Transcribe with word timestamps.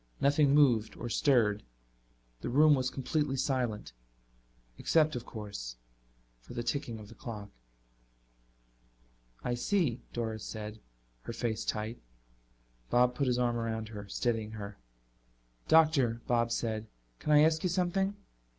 Nothing 0.19 0.55
moved 0.55 0.95
or 0.97 1.09
stirred. 1.09 1.61
The 2.39 2.49
room 2.49 2.73
was 2.73 2.89
completely 2.89 3.35
silent, 3.35 3.93
except, 4.79 5.15
of 5.15 5.27
course, 5.27 5.75
for 6.39 6.55
the 6.55 6.63
ticking 6.63 6.97
of 6.97 7.07
the 7.07 7.13
clock. 7.13 7.51
"I 9.43 9.53
see," 9.53 10.01
Doris 10.11 10.43
said, 10.43 10.79
her 11.21 11.33
face 11.33 11.63
tight. 11.63 12.01
Bob 12.89 13.13
put 13.13 13.27
his 13.27 13.37
arm 13.37 13.55
around 13.57 13.89
her, 13.89 14.07
steadying 14.07 14.53
her. 14.53 14.79
"Doctor," 15.67 16.21
Bob 16.25 16.51
said, 16.51 16.87
"can 17.19 17.31
I 17.31 17.41
ask 17.41 17.61
you 17.61 17.69
something?" 17.69 18.15